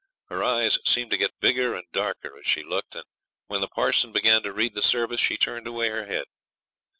Her 0.29 0.43
eyes 0.43 0.79
seemed 0.83 1.11
to 1.11 1.17
get 1.17 1.39
bigger 1.39 1.75
and 1.75 1.85
darker 1.91 2.35
as 2.39 2.47
she 2.47 2.63
looked, 2.63 2.95
and 2.95 3.05
when 3.45 3.61
the 3.61 3.67
parson 3.67 4.11
began 4.11 4.41
to 4.41 4.51
read 4.51 4.73
the 4.73 4.81
service 4.81 5.19
she 5.21 5.37
turned 5.37 5.67
away 5.67 5.89
her 5.89 6.07
head. 6.07 6.25